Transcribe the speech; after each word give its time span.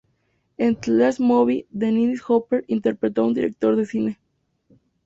En 0.57 0.75
"The 0.81 0.91
Last 0.93 1.19
Movie" 1.19 1.67
de 1.69 1.85
Dennis 1.85 2.21
Hopper, 2.27 2.63
interpretó 2.65 3.21
a 3.21 3.27
un 3.27 3.35
director 3.35 3.75
de 3.75 3.85
cine. 3.85 4.19